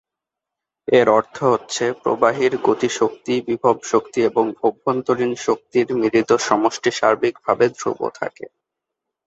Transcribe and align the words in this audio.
এর 0.87 1.07
অর্থ 1.09 1.37
হচ্ছে, 1.45 1.85
প্রবাহীর 2.01 2.53
গতি 2.63 2.89
শক্তি, 2.99 3.33
বিভব 3.47 3.75
শক্তি 3.83 4.19
এবং 4.21 4.45
অভ্যন্তরীণ 4.63 5.31
শক্তির 5.45 5.87
মিলিত 5.95 6.29
সমষ্টি 6.47 6.89
সার্বিকভাবে 6.91 7.65
ধ্রুব 7.77 7.99
থাকে। 8.19 8.45